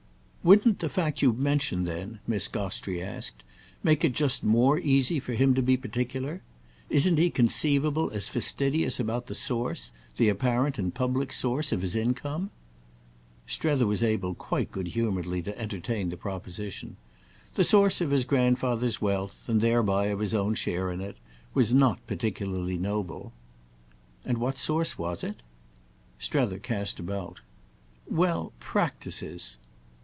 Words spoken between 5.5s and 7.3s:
to be particular? Isn't he